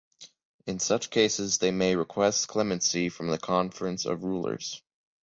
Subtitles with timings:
[0.65, 4.81] In such case, they may request clemency from the Conference of Rulers.